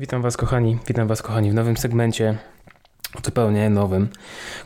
[0.00, 0.78] Witam Was, kochani.
[0.86, 2.38] Witam Was, kochani, w nowym segmencie,
[3.24, 4.08] zupełnie nowym,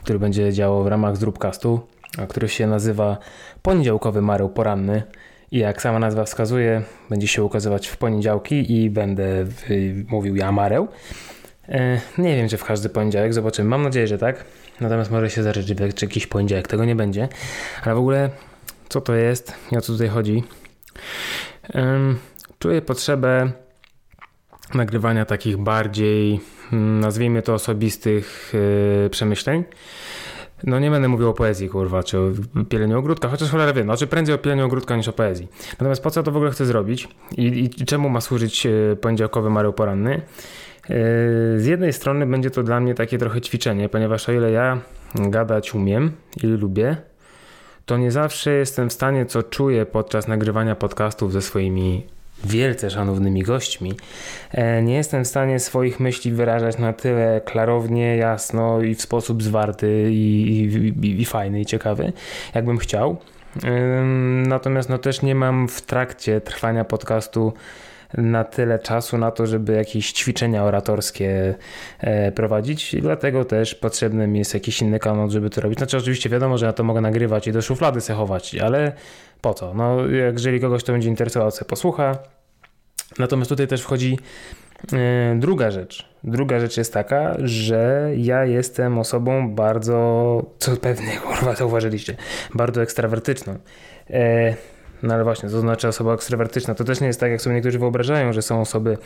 [0.02, 1.80] który będzie działał w ramach Zróbcastu,
[2.28, 3.18] który się nazywa
[3.62, 5.02] Poniedziałkowy Mareł Poranny.
[5.50, 9.46] I jak sama nazwa wskazuje, będzie się ukazywać w poniedziałki i będę
[10.08, 10.88] mówił ja Mareł.
[11.68, 13.68] E, nie wiem, czy w każdy poniedziałek, zobaczymy.
[13.68, 14.44] Mam nadzieję, że tak.
[14.80, 17.28] Natomiast może się zdarzyć, czy jakiś poniedziałek tego nie będzie.
[17.84, 18.30] Ale w ogóle,
[18.88, 20.44] co to jest i o co tutaj chodzi?
[22.58, 23.52] Czuję potrzebę
[24.74, 26.40] nagrywania takich bardziej,
[26.72, 28.52] mm, nazwijmy to osobistych
[29.02, 29.64] yy, przemyśleń.
[30.64, 32.30] No nie będę mówił o poezji, kurwa, czy o
[32.68, 35.48] pieleniu ogródka, chociaż cholera wiem, znaczy prędzej o pieleniu ogródka niż o poezji.
[35.72, 39.50] Natomiast po co to w ogóle chcę zrobić i, i czemu ma służyć yy, poniedziałkowy
[39.50, 40.10] Mareł Poranny?
[40.10, 40.96] Yy,
[41.56, 44.78] z jednej strony będzie to dla mnie takie trochę ćwiczenie, ponieważ o ile ja
[45.14, 46.12] gadać umiem
[46.42, 46.96] i lubię,
[47.86, 52.06] to nie zawsze jestem w stanie, co czuję podczas nagrywania podcastów ze swoimi
[52.44, 53.94] wielce szanownymi gośćmi,
[54.52, 59.42] e, nie jestem w stanie swoich myśli wyrażać na tyle klarownie, jasno i w sposób
[59.42, 62.12] zwarty i, i, i fajny i ciekawy,
[62.54, 63.16] jakbym chciał.
[64.46, 67.52] Natomiast no też nie mam w trakcie trwania podcastu
[68.14, 71.54] na tyle czasu na to, żeby jakieś ćwiczenia oratorskie
[72.00, 75.78] e, prowadzić, i dlatego też potrzebny mi jest jakiś inny kanał, żeby to robić.
[75.78, 78.92] Znaczy oczywiście wiadomo, że ja to mogę nagrywać i do szuflady sechować, ale
[79.40, 79.74] po co?
[79.74, 82.18] No, jeżeli kogoś to będzie interesowało, co posłucha.
[83.18, 84.18] Natomiast tutaj też wchodzi
[84.92, 86.08] e, druga rzecz.
[86.24, 92.16] Druga rzecz jest taka, że ja jestem osobą bardzo, co pewnie kurwa zauważyliście,
[92.54, 93.58] bardzo ekstrawertyczną.
[94.10, 94.54] E,
[95.02, 96.74] no ale właśnie, to znaczy osoba ekstrawertyczna.
[96.74, 98.98] To też nie jest tak, jak sobie niektórzy wyobrażają, że są osoby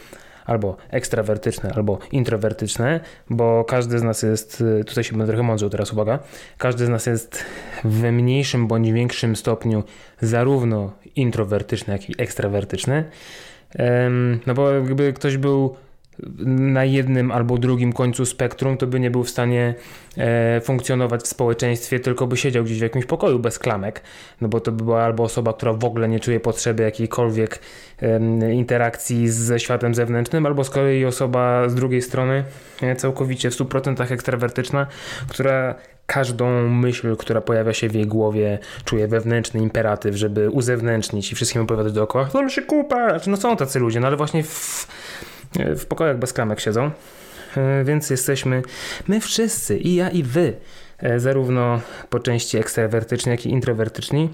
[0.46, 3.00] albo ekstrawertyczne, albo introwertyczne,
[3.30, 6.18] bo każdy z nas jest, tutaj się będę trochę mądrzył teraz, uwaga,
[6.58, 7.44] każdy z nas jest
[7.84, 9.84] w mniejszym bądź większym stopniu
[10.20, 13.04] zarówno introwertyczny, jak i ekstrawertyczny.
[14.46, 15.76] No bo gdyby ktoś był
[16.46, 19.74] na jednym albo drugim końcu spektrum, to by nie był w stanie
[20.18, 24.02] e, funkcjonować w społeczeństwie, tylko by siedział gdzieś w jakimś pokoju bez klamek,
[24.40, 27.60] no bo to by była albo osoba, która w ogóle nie czuje potrzeby jakiejkolwiek
[28.02, 32.44] e, interakcji ze światem zewnętrznym, albo z kolei osoba z drugiej strony
[32.82, 34.86] e, całkowicie w 100% ekstrawertyczna,
[35.28, 35.74] która
[36.06, 41.62] każdą myśl, która pojawia się w jej głowie, czuje wewnętrzny imperatyw, żeby uzewnętrznić i wszystkim
[41.62, 44.86] opowiadać dookoła, to się kupa, no są tacy ludzie, no ale właśnie w
[45.56, 46.90] w pokojach bez klamek siedzą,
[47.56, 48.62] e, więc jesteśmy
[49.08, 50.52] my wszyscy, i ja, i wy,
[50.98, 51.80] e, zarówno
[52.10, 54.30] po części ekstrawertyczni, jak i introwertyczni.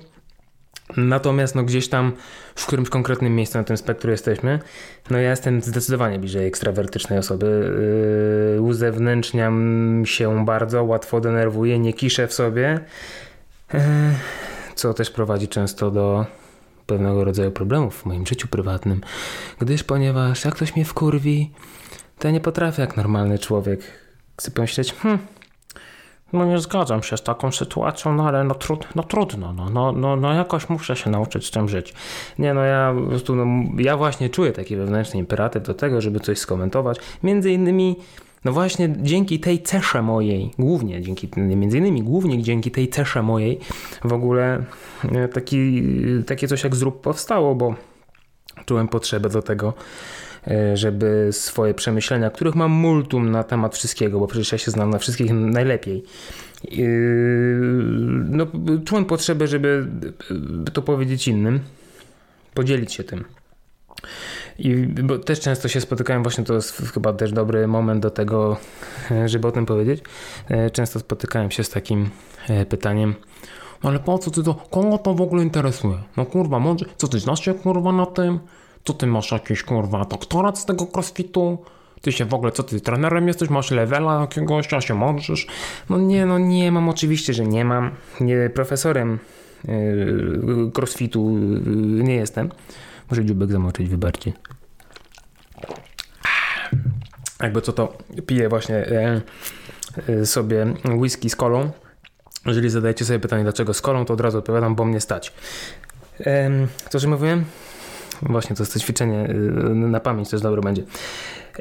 [0.96, 2.12] Natomiast no gdzieś tam
[2.54, 4.58] w którymś konkretnym miejscu na tym spektrum jesteśmy.
[5.10, 7.72] No ja jestem zdecydowanie bliżej ekstrawertycznej osoby.
[8.54, 12.80] Yy, uzewnętrzniam się bardzo, łatwo denerwuję, nie kiszę w sobie.
[13.72, 13.80] Yy,
[14.74, 16.26] co też prowadzi często do
[16.86, 19.00] pewnego rodzaju problemów w moim życiu prywatnym,
[19.58, 21.50] gdyż ponieważ jak ktoś mnie wkurwi,
[22.18, 23.80] to ja nie potrafię jak normalny człowiek
[24.40, 25.18] sobie pomyśleć, hmm,
[26.32, 29.92] no nie zgadzam się z taką sytuacją, no ale no, trud, no trudno, no, no,
[29.92, 31.94] no, no jakoś muszę się nauczyć z tym żyć.
[32.38, 33.46] Nie no ja po prostu, no,
[33.78, 36.98] ja właśnie czuję taki wewnętrzny imperatyw do tego, żeby coś skomentować.
[37.22, 37.96] Między innymi
[38.44, 43.58] no właśnie dzięki tej cesze mojej, głównie dzięki, między innymi głównie dzięki tej cesze mojej
[44.04, 44.64] w ogóle
[45.12, 45.82] e, taki,
[46.26, 47.74] takie coś jak zrób powstało, bo
[48.64, 49.74] czułem potrzebę do tego,
[50.74, 54.98] żeby swoje przemyślenia, których mam multum na temat wszystkiego, bo przecież ja się znam na
[54.98, 56.04] wszystkich najlepiej.
[56.64, 56.76] E,
[58.28, 58.46] no,
[58.84, 59.86] czułem potrzebę, żeby
[60.72, 61.60] to powiedzieć innym,
[62.54, 63.24] podzielić się tym.
[64.58, 68.56] I bo też często się spotykałem, właśnie to jest chyba też dobry moment do tego,
[69.26, 70.02] żeby o tym powiedzieć.
[70.48, 72.10] E, często spotykałem się z takim
[72.48, 73.14] e, pytaniem,
[73.82, 75.98] no ale po co ty to, kogo to w ogóle interesuje?
[76.16, 78.38] No kurwa, może, co ty znasz się kurwa na tym?
[78.88, 81.58] Co ty masz jakiś kurwa doktorat z tego crossfitu?
[82.00, 83.50] Ty się w ogóle, co ty trenerem jesteś?
[83.50, 85.46] Masz levela jakiegoś, a się możesz?
[85.90, 87.90] No nie, no nie mam, oczywiście, że nie mam.
[88.20, 89.18] Nie, profesorem
[89.64, 92.50] yy, crossfitu yy, nie jestem.
[93.10, 94.32] Muszę dziubek zamoczyć, wybaczcie.
[97.42, 98.76] Jakby co to piję właśnie
[100.08, 101.70] e, sobie whisky z kolą.
[102.46, 105.32] Jeżeli zadajecie sobie pytanie, dlaczego z kolą, to od razu odpowiadam, bo mnie stać.
[106.90, 107.44] Co, że mówiłem?
[108.22, 109.34] Właśnie, to jest to ćwiczenie e,
[109.74, 110.82] na pamięć, też dobre będzie.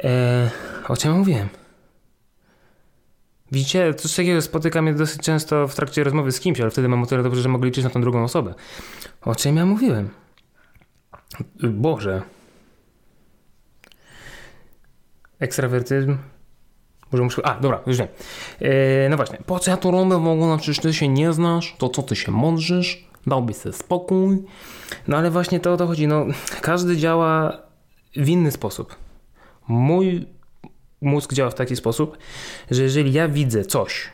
[0.03, 0.49] E,
[0.87, 1.49] o czym mówiłem?
[3.51, 7.03] Widzicie, coś takiego spotyka mnie dosyć często w trakcie rozmowy z kimś, ale wtedy mam
[7.03, 8.53] o tyle dobrze, że mogę liczyć na tą drugą osobę.
[9.21, 10.09] O czym ja mówiłem?
[11.63, 12.21] Boże.
[15.39, 16.17] Ekstrawertyzm.
[17.11, 17.45] Może muszę.
[17.45, 18.07] A, dobra, już wiem.
[18.61, 20.57] E, no właśnie, po co ja to robię w ogóle?
[20.57, 23.07] Przecież ty się nie znasz, to co ty się mądrzysz?
[23.27, 24.43] Dałbyś sobie spokój.
[25.07, 26.07] No ale właśnie to o to chodzi.
[26.07, 26.25] No,
[26.61, 27.61] każdy działa
[28.15, 28.95] w inny sposób.
[29.67, 30.25] mój
[31.01, 32.17] mózg działa w taki sposób,
[32.71, 34.09] że jeżeli ja widzę coś,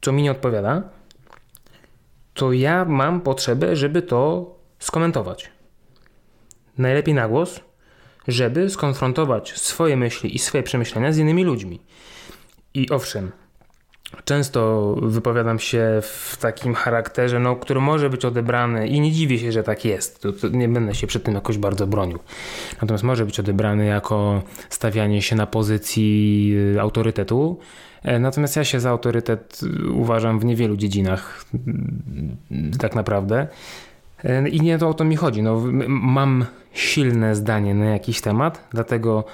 [0.00, 0.82] co mi nie odpowiada,
[2.34, 5.50] to ja mam potrzebę, żeby to skomentować.
[6.78, 7.60] Najlepiej na głos,
[8.28, 11.80] żeby skonfrontować swoje myśli i swoje przemyślenia z innymi ludźmi.
[12.74, 13.32] I owszem,
[14.24, 19.52] często wypowiadam się w takim charakterze, no, który może być odebrany i nie dziwię się,
[19.52, 20.22] że tak jest.
[20.22, 22.18] To, to nie będę się przed tym jakoś bardzo bronił.
[22.82, 27.58] Natomiast może być odebrany jako stawianie się na pozycji y, autorytetu.
[28.02, 29.60] E, natomiast ja się za autorytet
[29.94, 31.44] uważam w niewielu dziedzinach,
[32.78, 33.46] tak naprawdę.
[34.24, 35.42] E, I nie to o to mi chodzi.
[35.42, 39.24] No, mam silne zdanie na jakiś temat, dlatego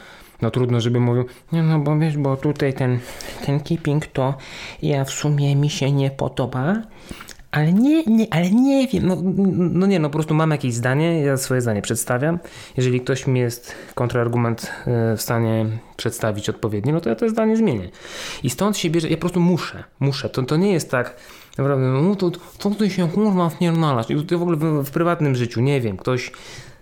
[0.42, 2.98] no trudno, żeby mówił, nie no bo wiesz, bo tutaj ten,
[3.46, 4.34] ten keeping to
[4.82, 6.82] ja w sumie mi się nie podoba,
[7.56, 9.16] ale nie, nie, ale nie wiem, no,
[9.56, 12.38] no nie, no po prostu mam jakieś zdanie, ja swoje zdanie przedstawiam.
[12.76, 15.66] Jeżeli ktoś mi jest kontrargument e, w stanie
[15.96, 17.88] przedstawić odpowiedni, no to ja to zdanie zmienię.
[18.42, 20.28] I stąd się bierze, ja po prostu muszę, muszę.
[20.28, 21.16] To, to nie jest tak,
[21.58, 24.10] naprawdę, no to, to ty się kurwa wpierdalasz.
[24.10, 26.32] I to w ogóle w, w prywatnym życiu, nie wiem, ktoś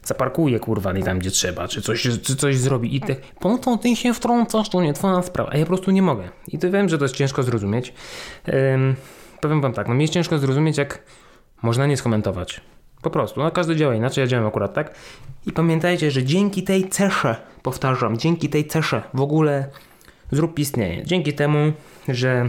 [0.04, 3.96] zaparkuje kurwa nie tam gdzie trzeba, czy coś, czy coś zrobi i tak, po ty
[3.96, 6.28] się wtrącasz, to nie twoja sprawa, a ja po prostu nie mogę.
[6.48, 7.94] I to wiem, że to jest ciężko zrozumieć.
[8.52, 8.94] Um,
[9.40, 11.02] powiem wam tak, no mi jest ciężko zrozumieć, jak
[11.62, 12.60] można nie skomentować.
[13.02, 14.94] Po prostu, no każdy działa inaczej, ja działam akurat tak.
[15.46, 19.68] I pamiętajcie, że dzięki tej cesze, powtarzam, dzięki tej cesze w ogóle
[20.32, 21.04] zrób istnieje.
[21.04, 21.72] Dzięki temu,
[22.08, 22.48] że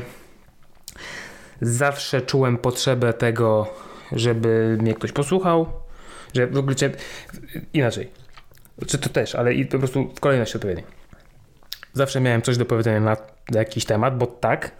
[1.61, 3.67] zawsze czułem potrzebę tego,
[4.11, 5.67] żeby mnie ktoś posłuchał,
[6.35, 6.75] że w ogóle
[7.73, 8.09] inaczej.
[8.87, 10.83] Czy to też, ale i po prostu w kolejności odpowiedzi.
[11.93, 13.17] Zawsze miałem coś do powiedzenia na
[13.51, 14.71] jakiś temat, bo tak,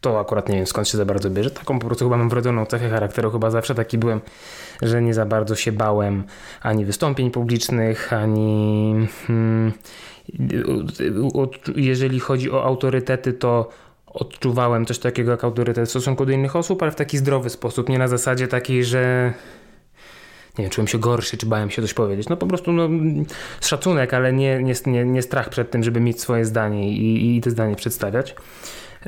[0.00, 1.50] to akurat nie wiem skąd się za bardzo bierze.
[1.50, 4.20] Taką po prostu chyba mam wrodzoną cechę charakteru, chyba zawsze taki byłem,
[4.82, 6.24] że nie za bardzo się bałem
[6.62, 8.94] ani wystąpień publicznych, ani
[9.26, 9.72] hmm,
[11.76, 13.68] jeżeli chodzi o autorytety, to
[14.06, 17.88] odczuwałem coś takiego jak autorytet w stosunku do innych osób, ale w taki zdrowy sposób,
[17.88, 19.32] nie na zasadzie takiej, że
[20.58, 22.28] nie wiem, czułem się gorszy, czy bałem się coś powiedzieć.
[22.28, 22.88] No po prostu no,
[23.60, 27.40] szacunek, ale nie, nie, nie, nie strach przed tym, żeby mieć swoje zdanie i, i
[27.40, 28.34] to zdanie przedstawiać.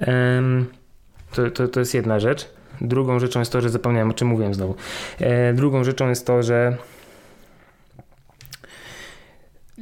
[0.07, 0.67] Um,
[1.35, 2.49] to, to, to jest jedna rzecz.
[2.81, 4.75] Drugą rzeczą jest to, że zapomniałem o czym mówiłem znowu.
[5.21, 6.77] E, drugą rzeczą jest to, że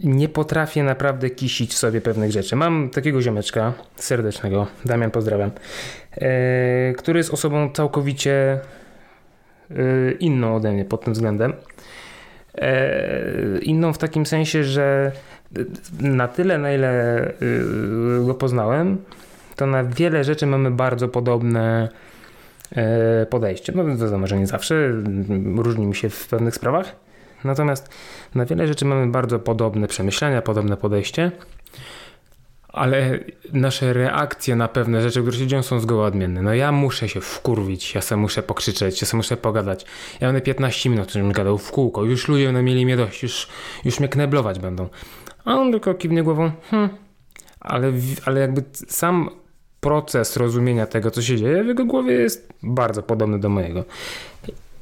[0.05, 2.57] nie potrafię naprawdę kisić sobie pewnych rzeczy.
[2.57, 5.51] Mam takiego ziomeczka serdecznego, Damian pozdrawiam,
[6.13, 8.61] e, który jest osobą całkowicie
[10.21, 11.53] inną ode mnie pod tym względem.
[12.59, 15.13] E, inną w takim sensie, że
[16.01, 17.33] na tyle, na ile e,
[18.27, 18.99] go poznałem,
[19.57, 21.89] to na wiele rzeczy mamy bardzo podobne
[22.77, 23.73] e, podejście.
[23.77, 24.93] No wiadomo, że nie zawsze,
[25.57, 26.97] różnimy się w pewnych sprawach,
[27.45, 27.89] natomiast
[28.35, 31.31] na wiele rzeczy mamy bardzo podobne przemyślenia, podobne podejście,
[32.77, 33.19] ale
[33.53, 36.43] nasze reakcje na pewne rzeczy, które się dzieją są zgoła odmienne.
[36.43, 39.87] No ja muszę się wkurwić, ja sobie muszę pokrzyczeć, ja sobie muszę pogadać.
[40.21, 43.49] Ja będę 15 minut żebym gadał w kółko, już ludzie będą mieli mnie dość, już,
[43.85, 44.89] już mnie kneblować będą.
[45.45, 46.89] A on tylko kiwnie głową, hm,
[47.61, 47.93] ale,
[48.25, 49.31] ale jakby sam
[49.81, 53.85] proces rozumienia tego, co się dzieje w jego głowie jest bardzo podobny do mojego.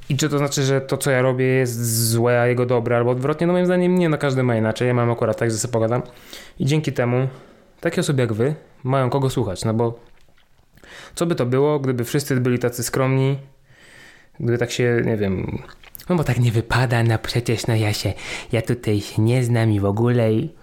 [0.09, 3.11] I czy to znaczy, że to, co ja robię, jest złe, a jego dobre, albo
[3.11, 3.47] odwrotnie?
[3.47, 4.89] No moim zdaniem nie, no każdy ma inaczej.
[4.89, 6.03] Ja mam akurat tak, że sobie pogadam.
[6.59, 7.29] I dzięki temu
[7.85, 8.55] takie osoby jak wy
[8.85, 10.01] mają kogo słuchać, no bo
[11.15, 13.39] co by to było, gdyby wszyscy byli tacy skromni,
[14.41, 15.63] gdyby tak się, nie wiem,
[16.09, 18.13] no bo tak nie wypada, no przecież, no ja się,
[18.53, 20.55] ja tutaj się nie znam i w ogóle i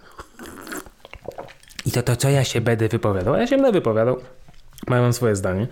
[1.86, 4.18] i to to, co ja się będę wypowiadał, ja się będę wypowiadał.
[4.88, 5.68] Mają swoje zdanie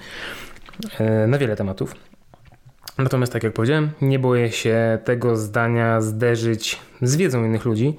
[1.00, 1.96] e, na wiele tematów.
[2.98, 7.98] Natomiast, tak jak powiedziałem, nie boję się tego zdania zderzyć z wiedzą innych ludzi.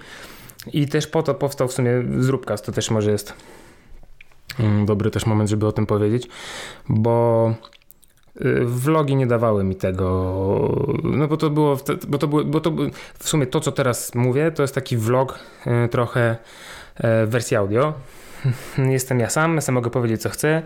[0.73, 2.67] I też po to powstał w sumie Zróbkast.
[2.67, 3.35] To też może jest
[4.61, 6.29] mm, dobry też moment, żeby o tym powiedzieć,
[6.89, 7.55] bo
[8.41, 10.07] y, vlogi nie dawały mi tego,
[11.05, 12.73] no bo to było, bo to było, bo to
[13.19, 16.37] w sumie to, co teraz mówię, to jest taki vlog y, trochę
[17.01, 17.95] E, w wersji audio.
[18.79, 20.63] Jestem ja sam, sam mogę powiedzieć co chcę.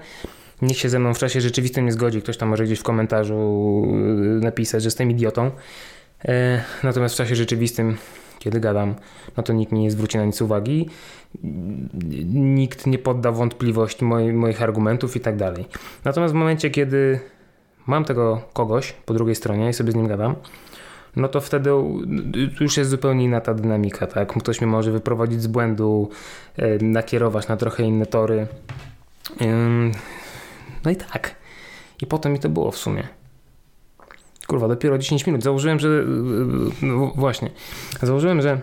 [0.63, 2.23] Nikt się ze mną w czasie rzeczywistym nie zgodzi.
[2.23, 5.51] Ktoś tam może gdzieś w komentarzu e, napisać, że jestem idiotą.
[6.25, 7.97] E, natomiast w czasie rzeczywistym,
[8.45, 8.95] kiedy gadam,
[9.37, 10.89] no to nikt mi nie zwróci na nic uwagi.
[12.35, 15.65] Nikt nie podda wątpliwości moich argumentów i tak dalej.
[16.05, 17.21] Natomiast w momencie, kiedy
[17.87, 20.35] mam tego kogoś po drugiej stronie i sobie z nim gadam,
[21.17, 21.71] no to wtedy
[22.61, 24.33] już jest zupełnie inna ta dynamika, tak?
[24.33, 26.11] Ktoś mnie może wyprowadzić z błędu,
[26.81, 28.47] nakierować na trochę inne tory.
[30.85, 31.35] No i tak.
[32.03, 33.09] I potem mi to było w sumie.
[34.47, 35.43] Kurwa, dopiero 10 minut.
[35.43, 35.89] Założyłem, że.
[35.89, 37.51] E, no właśnie.
[38.03, 38.61] Założyłem, że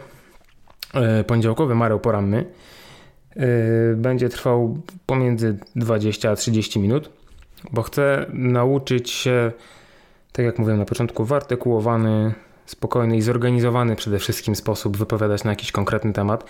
[0.93, 2.45] e, poniedziałkowy mareł poranny
[3.95, 7.09] będzie trwał pomiędzy 20 a 30 minut,
[7.71, 9.51] bo chcę nauczyć się,
[10.31, 12.33] tak jak mówiłem na początku, w artykułowany,
[12.65, 16.43] spokojny i zorganizowany przede wszystkim sposób wypowiadać na jakiś konkretny temat.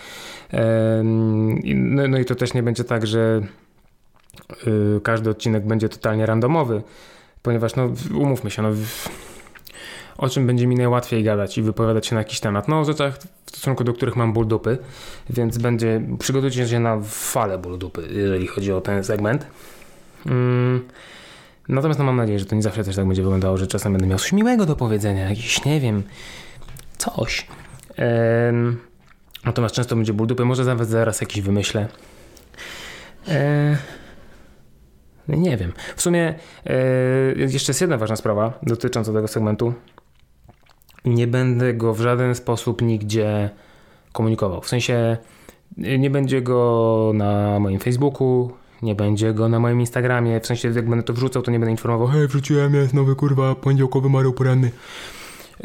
[1.64, 3.40] No, no i to też nie będzie tak, że
[4.66, 6.82] y, każdy odcinek będzie totalnie randomowy,
[7.42, 8.68] ponieważ no, umówmy się, no,
[10.18, 12.68] o czym będzie mi najłatwiej gadać i wypowiadać się na jakiś temat.
[12.68, 14.78] No o rzeczach, w stosunku do których mam ból dupy,
[15.30, 19.46] więc będzie, przygotujcie się na falę ból dupy, jeżeli chodzi o ten segment.
[20.26, 20.82] Mm.
[21.68, 24.06] Natomiast no, mam nadzieję, że to nie zawsze też tak będzie wyglądało, że czasem będę
[24.06, 26.02] miał coś miłego do powiedzenia, jakiś, nie wiem,
[26.98, 27.46] coś.
[27.96, 28.76] Ehm,
[29.44, 31.88] natomiast często będzie ból dupy, może nawet zaraz jakiś wymyślę.
[33.28, 33.76] Ehm,
[35.28, 35.72] nie wiem.
[35.96, 36.34] W sumie
[36.66, 36.74] e,
[37.36, 39.74] jeszcze jest jedna ważna sprawa dotycząca tego segmentu.
[41.04, 43.50] Nie będę go w żaden sposób nigdzie
[44.12, 44.60] komunikował.
[44.60, 45.16] W sensie
[45.76, 48.50] nie będzie go na moim Facebooku,
[48.82, 51.70] nie będzie go na moim Instagramie, w sensie jak będę to wrzucał, to nie będę
[51.70, 54.70] informował, hej, wrzuciłem, jest nowy kurwa poniedziałkowy Mario poranny.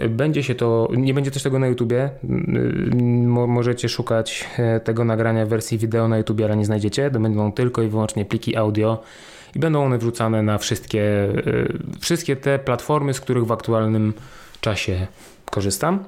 [0.10, 2.10] Będzie się to, nie będzie też tego na YouTubie.
[3.26, 7.12] Mo, możecie szukać e, tego nagrania w wersji wideo na YouTubie, ale nie znajdziecie.
[7.12, 9.04] To będą tylko i wyłącznie pliki audio
[9.58, 14.14] i będą one wrzucane na wszystkie, e, wszystkie te platformy, z których w aktualnym
[14.62, 15.08] czasie
[15.52, 16.06] korzystam.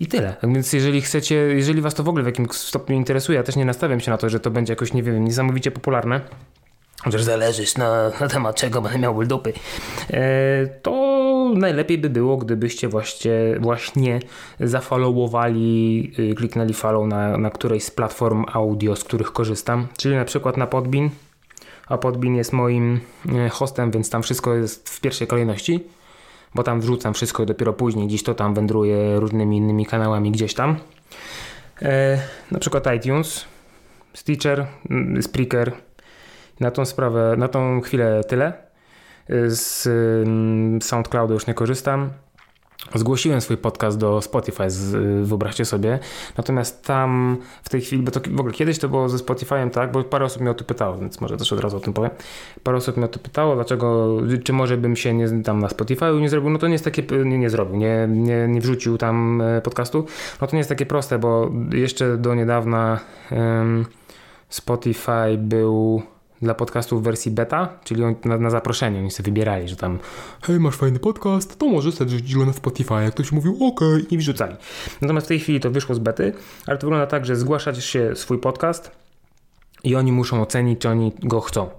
[0.00, 0.36] I tyle.
[0.40, 3.56] Tak więc jeżeli chcecie, jeżeli was to w ogóle w jakimś stopniu interesuje, ja też
[3.56, 6.20] nie nastawiam się na to, że to będzie jakoś, nie wiem, niesamowicie popularne,
[7.04, 9.52] chociaż zależysz na, na temat czego będę miał ból dupy,
[10.10, 11.16] e, to
[11.54, 14.20] najlepiej by było, gdybyście właśnie, właśnie
[14.60, 20.24] zafollowowali, y, kliknęli follow na, na którejś z platform audio, z których korzystam, czyli na
[20.24, 21.10] przykład na Podbean,
[21.86, 23.00] a Podbean jest moim
[23.34, 25.84] e, hostem, więc tam wszystko jest w pierwszej kolejności
[26.56, 30.54] bo tam wrzucam wszystko i dopiero później gdzieś to tam wędruje różnymi innymi kanałami gdzieś
[30.54, 30.76] tam.
[31.82, 32.18] E,
[32.50, 33.44] na przykład iTunes,
[34.14, 35.72] Stitcher, mm, Spreaker.
[36.60, 38.46] Na tą sprawę, na tą chwilę tyle.
[38.46, 39.86] E, z
[40.26, 42.10] mm, SoundCloudu już nie korzystam.
[42.94, 44.66] Zgłosiłem swój podcast do Spotify,
[45.22, 45.98] wyobraźcie sobie.
[46.36, 49.92] Natomiast tam w tej chwili, bo to w ogóle kiedyś to było ze Spotify'em tak,
[49.92, 52.10] bo parę osób mnie o to pytało, więc może też od razu o tym powiem.
[52.62, 56.20] Parę osób mnie o to pytało, dlaczego, czy może bym się nie, tam na Spotify'u
[56.20, 56.50] nie zrobił.
[56.50, 60.06] No to nie jest takie, nie, nie zrobił, nie, nie, nie wrzucił tam e, podcastu.
[60.40, 63.00] No to nie jest takie proste, bo jeszcze do niedawna
[63.30, 63.86] um,
[64.48, 66.02] Spotify był
[66.42, 69.98] dla podcastów w wersji beta, czyli na, na zaproszenie oni sobie wybierali, że tam
[70.42, 72.94] hej, masz fajny podcast, to może sobie wrzucić go na Spotify.
[72.94, 74.56] Jak ktoś mówił ok i wrzucali.
[75.00, 76.32] Natomiast w tej chwili to wyszło z bety,
[76.66, 78.90] ale to wygląda tak, że zgłaszać się swój podcast
[79.84, 81.70] i oni muszą ocenić, czy oni go chcą.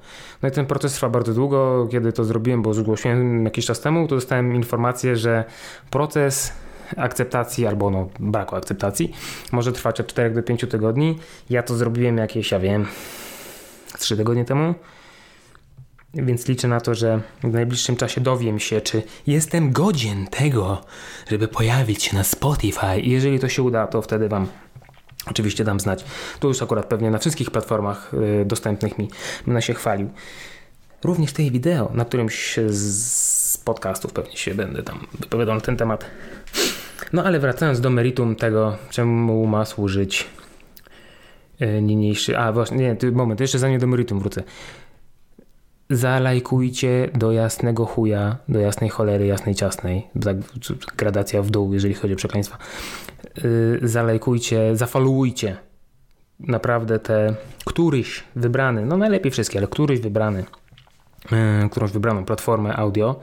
[0.42, 1.88] No i ten proces trwa bardzo długo.
[1.92, 5.44] Kiedy to zrobiłem, bo zgłosiłem jakiś czas temu, to dostałem informację, że
[5.90, 6.54] proces
[6.98, 9.14] akceptacji albo no, braku akceptacji
[9.52, 11.20] może trwać od 4 do 5 tygodni.
[11.50, 12.86] Ja to zrobiłem jakieś, ja wiem,
[14.00, 14.75] trzy tygodnie temu.
[16.13, 20.82] Więc liczę na to, że w najbliższym czasie dowiem się, czy jestem godzien tego,
[21.29, 23.00] żeby pojawić się na Spotify.
[23.00, 24.48] I jeżeli to się uda, to wtedy Wam
[25.29, 26.06] oczywiście dam znać.
[26.39, 29.10] Tu już akurat pewnie na wszystkich platformach y, dostępnych mi
[29.46, 30.10] będę się chwalił.
[31.03, 36.06] Również tej wideo, na którymś z podcastów pewnie się będę tam wypowiadał na ten temat.
[37.13, 40.27] No ale wracając do meritum tego, czemu ma służyć
[41.82, 42.38] niniejszy.
[42.38, 44.44] A właśnie, nie, moment, jeszcze zanim do meritum wrócę.
[45.90, 50.08] Zalajkujcie do jasnego chuja, do jasnej cholery, jasnej ciasnej.
[50.98, 52.58] Gradacja w dół, jeżeli chodzi o przekleństwa.
[53.44, 55.58] Yy, zalajkujcie, zafollowujcie
[56.40, 57.36] naprawdę te
[57.66, 60.46] któryś wybrany, no najlepiej wszystkie, ale któryś wybrany,
[61.32, 63.20] yy, którąś wybraną platformę audio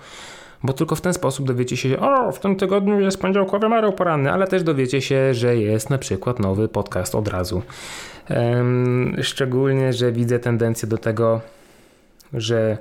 [0.64, 4.32] bo tylko w ten sposób dowiecie się, o, w tym tygodniu jest poniedziałkowy Mareł Poranny,
[4.32, 7.62] ale też dowiecie się, że jest na przykład nowy podcast od razu.
[9.22, 11.40] Szczególnie, że widzę tendencję do tego,
[12.32, 12.78] że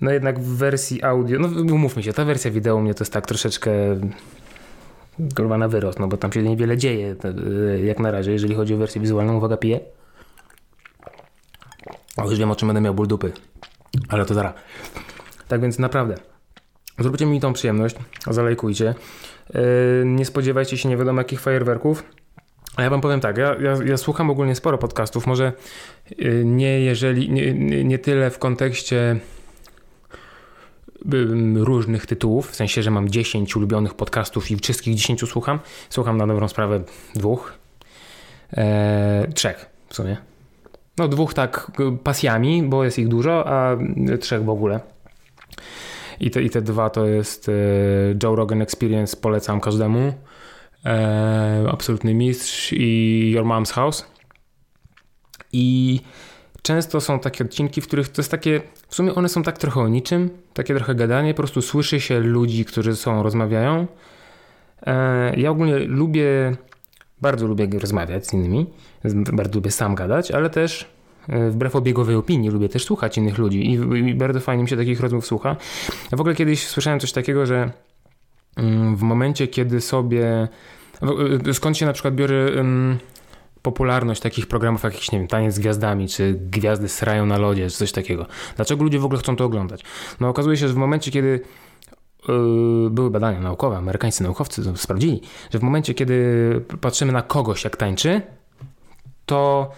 [0.00, 3.26] no jednak w wersji audio, no umówmy się, ta wersja wideo mnie to jest tak
[3.26, 3.70] troszeczkę
[5.36, 8.74] kurwa na wyrost, no bo tam się niewiele dzieje e, jak na razie, jeżeli chodzi
[8.74, 9.36] o wersję wizualną.
[9.36, 9.80] Uwaga, piję.
[12.16, 13.32] O, już wiem o czym będę miał ból dupy,
[14.08, 14.54] ale to zaraz.
[15.48, 16.14] Tak więc naprawdę,
[17.00, 17.96] zróbcie mi tą przyjemność,
[18.30, 18.94] zalajkujcie.
[19.54, 19.60] E,
[20.04, 22.04] nie spodziewajcie się nie wiadomo jakich fajerwerków.
[22.76, 25.52] A ja wam powiem tak, ja, ja, ja, słucham ogólnie sporo podcastów, może
[26.12, 29.20] y, nie jeżeli, nie, nie tyle w kontekście
[31.56, 35.58] różnych tytułów, w sensie, że mam 10 ulubionych podcastów i wszystkich 10 słucham.
[35.90, 36.80] Słucham na dobrą sprawę
[37.14, 37.52] dwóch,
[38.56, 40.16] e, trzech w sumie.
[40.98, 41.70] No dwóch tak
[42.04, 43.76] pasjami, bo jest ich dużo, a
[44.20, 44.80] trzech w ogóle.
[46.20, 47.52] I te, i te dwa to jest e,
[48.22, 50.12] Joe Rogan Experience, polecam każdemu
[50.84, 54.06] e, Absolutny Mistrz i Your Mom's House.
[55.52, 56.00] I
[56.62, 59.80] często są takie odcinki, w których to jest takie, w sumie one są tak trochę
[59.80, 63.86] o niczym, takie trochę gadanie, po prostu słyszy się ludzi, którzy są, rozmawiają.
[64.86, 66.56] E, ja ogólnie lubię,
[67.20, 68.66] bardzo lubię rozmawiać z innymi,
[69.32, 70.99] bardzo lubię sam gadać, ale też
[71.50, 73.72] wbrew obiegowej opinii lubię też słuchać innych ludzi i,
[74.10, 75.56] i bardzo fajnie mi się takich rozmów słucha.
[76.12, 77.70] W ogóle kiedyś słyszałem coś takiego, że
[78.56, 80.48] mm, w momencie, kiedy sobie
[81.46, 82.50] e, skąd się na przykład biorę
[83.62, 87.70] popularność takich programów jak jakiś, nie wiem, Taniec z Gwiazdami, czy Gwiazdy srają na lodzie,
[87.70, 88.26] czy coś takiego.
[88.56, 89.84] Dlaczego ludzie w ogóle chcą to oglądać?
[90.20, 91.40] No okazuje się, że w momencie, kiedy
[92.28, 95.20] yy, były badania naukowe, amerykańscy naukowcy to sprawdzili,
[95.50, 98.22] że w momencie, kiedy patrzymy na kogoś, jak tańczy,
[99.26, 99.70] to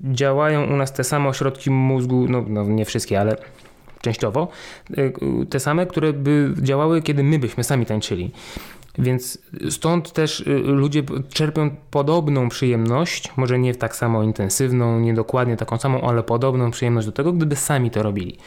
[0.00, 3.36] działają u nas te same ośrodki mózgu, no, no nie wszystkie, ale
[4.00, 4.48] częściowo,
[4.90, 5.12] yy,
[5.50, 8.32] te same, które by działały, kiedy my byśmy sami tańczyli.
[8.98, 9.38] Więc
[9.70, 15.78] stąd też y, ludzie czerpią podobną przyjemność, może nie tak samo intensywną, nie dokładnie taką
[15.78, 18.38] samą, ale podobną przyjemność do tego, gdyby sami to robili.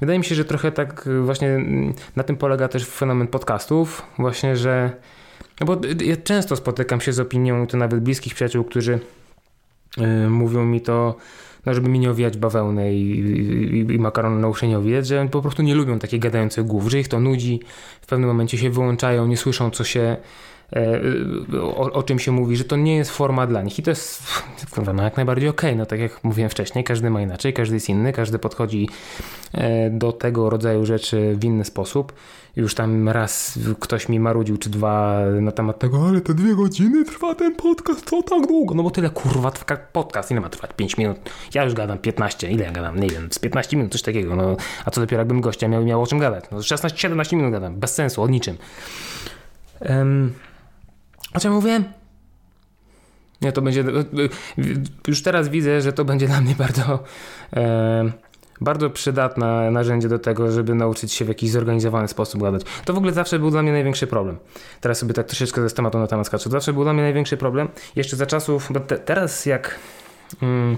[0.00, 4.02] Wydaje mi się, że trochę tak y, właśnie mm, na tym polega też fenomen podcastów,
[4.18, 4.90] właśnie, że
[5.60, 8.98] no bo ja często spotykam się z opinią, to nawet bliskich przyjaciół, którzy
[10.28, 11.14] mówią mi to,
[11.66, 15.62] no żeby mi nie owijać bawełnę i, i, i makaron na owijać, że po prostu
[15.62, 17.60] nie lubią takich gadających głów, że ich to nudzi,
[18.00, 20.16] w pewnym momencie się wyłączają, nie słyszą co się
[20.72, 21.00] e,
[21.60, 24.22] o, o, czym się mówi, że to nie jest forma dla nich i to jest
[24.94, 25.78] no jak najbardziej okej, okay.
[25.78, 28.88] no tak jak mówiłem wcześniej, każdy ma inaczej, każdy jest inny, każdy podchodzi
[29.52, 32.12] e, do tego rodzaju rzeczy w inny sposób
[32.58, 37.04] już tam raz ktoś mi marudził, czy dwa na temat tego, ale to dwie godziny
[37.04, 38.74] trwa ten podcast, co tak długo?
[38.74, 40.70] No bo tyle kurwa trwa podcast, ile ma trwać?
[40.76, 41.16] 5 minut?
[41.54, 43.00] Ja już gadam 15, ile ja gadam?
[43.00, 46.02] Nie wiem, z 15 minut, coś takiego, no a co dopiero jakbym gościa miał, miał
[46.02, 46.44] o czym gadać?
[46.50, 48.56] No 16-17 minut gadam, bez sensu, o niczym.
[49.80, 50.34] Um,
[51.34, 51.84] o czym mówiłem?
[53.42, 53.84] Nie, to będzie.
[55.08, 57.04] Już teraz widzę, że to będzie dla mnie bardzo.
[58.60, 62.62] Bardzo przydatne narzędzie do tego, żeby nauczyć się w jakiś zorganizowany sposób gadać.
[62.84, 64.38] To w ogóle zawsze był dla mnie największy problem.
[64.80, 66.50] Teraz sobie tak troszeczkę ze tematu na temat skaczę.
[66.50, 67.68] Zawsze był dla mnie największy problem.
[67.96, 69.78] Jeszcze za czasów, bo te, teraz jak...
[70.42, 70.76] Mm,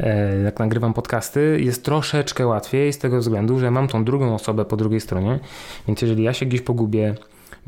[0.00, 4.64] e, jak nagrywam podcasty, jest troszeczkę łatwiej z tego względu, że mam tą drugą osobę
[4.64, 5.38] po drugiej stronie,
[5.88, 7.14] więc jeżeli ja się gdzieś pogubię,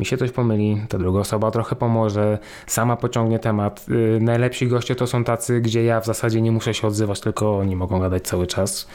[0.00, 3.86] mi się coś pomyli, ta druga osoba trochę pomoże, sama pociągnie temat.
[3.88, 7.58] Y, najlepsi goście to są tacy, gdzie ja w zasadzie nie muszę się odzywać, tylko
[7.58, 8.88] oni mogą gadać cały czas.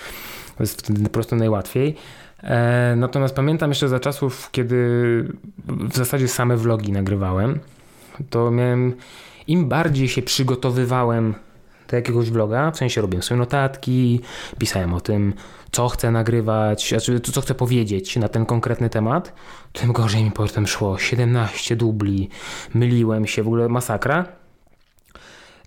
[0.58, 1.96] To jest wtedy po prostu najłatwiej.
[2.44, 4.76] E, natomiast pamiętam jeszcze za czasów, kiedy
[5.68, 7.60] w zasadzie same vlogi nagrywałem,
[8.30, 8.94] to miałem,
[9.48, 11.34] im bardziej się przygotowywałem
[11.88, 14.22] do jakiegoś vloga, w sensie robiłem sobie notatki,
[14.60, 15.34] pisałem o tym,
[15.76, 19.34] co chcę nagrywać, znaczy co chcę powiedzieć na ten konkretny temat,
[19.74, 20.98] tym gorzej mi potem szło.
[20.98, 22.30] 17 dubli,
[22.74, 24.26] myliłem się, w ogóle masakra.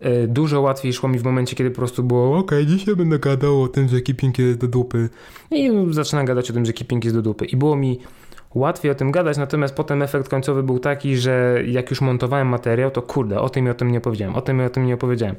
[0.00, 3.62] E, dużo łatwiej szło mi w momencie, kiedy po prostu było ok, dzisiaj będę gadał
[3.62, 5.08] o tym, że keeping jest do dupy.
[5.50, 7.44] I zaczynam gadać o tym, że keeping jest do dupy.
[7.44, 7.98] I było mi
[8.54, 12.90] łatwiej o tym gadać, natomiast potem efekt końcowy był taki, że jak już montowałem materiał,
[12.90, 14.94] to kurde, o tym i o tym nie opowiedziałem, o tym i o tym nie
[14.94, 15.36] opowiedziałem.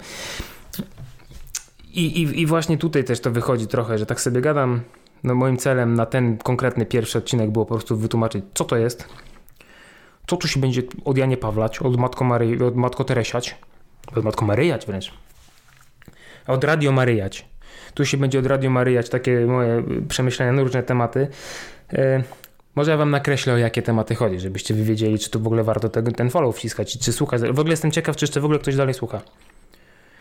[1.94, 4.82] I, i, I właśnie tutaj też to wychodzi trochę, że tak sobie gadam.
[5.24, 9.08] No moim celem na ten konkretny pierwszy odcinek było po prostu wytłumaczyć, co to jest,
[10.28, 13.56] co tu się będzie od Janie Pawlać, od Matko, Mary, od Matko Teresiać,
[14.16, 15.14] od Matko Maryjać wręcz,
[16.48, 17.46] od Radio Maryjać.
[17.94, 21.28] Tu się będzie od Radio Maryjać takie moje przemyślenia na różne tematy.
[21.94, 22.24] E,
[22.76, 25.64] może ja wam nakreślę, o jakie tematy chodzi, żebyście wy wiedzieli, czy to w ogóle
[25.64, 27.42] warto ten follow wciskać, czy słuchać.
[27.42, 29.22] W ogóle jestem ciekaw, czy jeszcze w ogóle ktoś dalej słucha.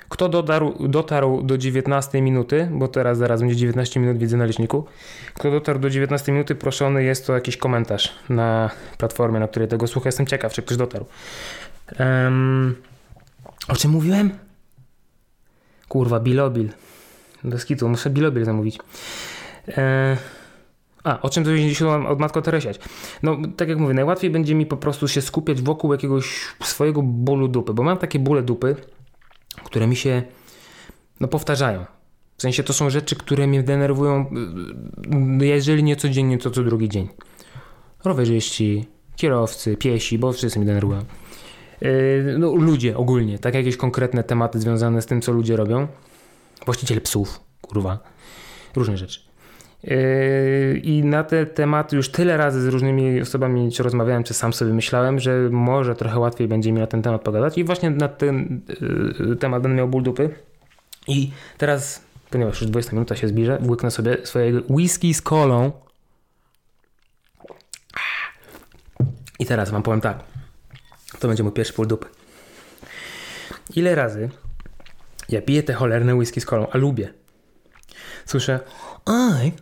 [0.09, 4.85] Kto dotarł, dotarł do 19 minuty, bo teraz zaraz będzie 19 minut, widzę na liczniku.
[5.35, 9.87] Kto dotarł do 19 minuty, proszony jest to jakiś komentarz na platformie, na której tego
[9.87, 10.09] słucha.
[10.09, 11.05] Jestem ciekaw, czy ktoś dotarł.
[11.99, 12.77] Um,
[13.69, 14.31] o czym mówiłem?
[15.89, 16.69] Kurwa, Bilobil.
[17.57, 18.79] Skitu, muszę Bilobil zamówić.
[19.69, 20.17] E,
[21.05, 22.81] a, o czym się od Matko Teresiać?
[23.23, 27.49] No, tak jak mówię, najłatwiej będzie mi po prostu się skupiać wokół jakiegoś swojego bólu
[27.49, 28.77] dupy, bo mam takie bóle dupy,
[29.65, 30.23] które mi się
[31.21, 31.85] no, powtarzają.
[32.37, 34.31] W sensie to są rzeczy, które mnie denerwują,
[35.41, 37.09] y, jeżeli nie codziennie, to co drugi dzień.
[38.05, 41.05] Rowerzyści, kierowcy, piesi, bo wszyscy mnie denerwują.
[41.83, 45.89] Y, no, ludzie ogólnie, tak jakieś konkretne tematy związane z tym, co ludzie robią.
[46.67, 47.99] Właściciele psów, kurwa,
[48.77, 49.28] różne rzeczy.
[49.85, 54.53] Yy, I na te tematy już tyle razy z różnymi osobami czy rozmawiałem, czy sam
[54.53, 57.59] sobie myślałem, że może trochę łatwiej będzie mi na ten temat pogadać.
[57.59, 58.61] I właśnie na ten
[59.21, 60.31] yy, temat będę miał ból dupy.
[61.09, 65.73] I teraz, ponieważ już 20 minuta się zbliża, łyknę sobie swojego whisky z kolą.
[69.39, 70.19] I teraz wam powiem tak.
[71.19, 72.07] To będzie mój pierwszy ból dupy.
[73.77, 74.29] Ile razy
[75.29, 77.15] Ja piję te cholerne whisky z kolą, a lubię.
[78.27, 78.61] Słyszę,
[79.09, 79.53] Ej,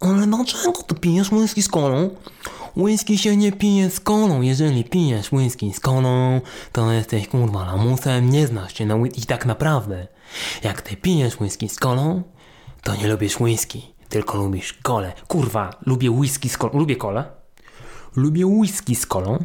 [0.00, 2.10] ale dlaczego ty pijesz whisky z kolą?
[2.76, 4.40] Whisky się nie pije z kolą.
[4.42, 6.40] Jeżeli pijesz whisky z kolą,
[6.72, 9.22] to jesteś kurwa lamusem, nie znasz się na whisky.
[9.22, 10.06] I tak naprawdę,
[10.62, 12.22] jak ty pijesz whisky z kolą,
[12.82, 15.12] to nie lubisz whisky, tylko lubisz kolę.
[15.28, 16.78] kurwa, lubię whisky z kolą.
[16.78, 17.24] Lubię kolę.
[18.16, 19.44] Lubię whisky z kolą.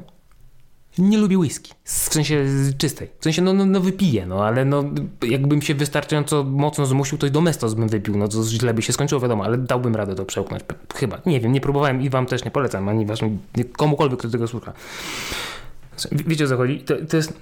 [0.97, 1.73] Nie lubię whisky.
[1.84, 2.45] W sensie
[2.77, 3.10] czystej.
[3.19, 4.84] W sensie, no, no, no wypiję, no ale no,
[5.27, 8.17] jakbym się wystarczająco mocno zmusił, to i domestos bym wypił.
[8.17, 10.63] No to źle by się skończyło, wiadomo, ale dałbym radę to przełknąć.
[10.95, 11.21] Chyba.
[11.25, 13.39] Nie wiem, nie próbowałem i wam też nie polecam, ani waszym,
[13.77, 14.73] komukolwiek, kto tego słucha.
[16.12, 16.79] Wie- Wiecie o co chodzi?
[16.79, 17.34] To, to, jest,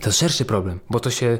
[0.00, 1.38] to jest szerszy problem, bo to się e,